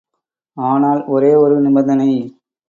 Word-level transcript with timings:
ஆனால் 0.57 1.01
ஒரே 1.07 1.31
ஒரு 1.35 1.55
நிபந்தனை. 1.61 2.09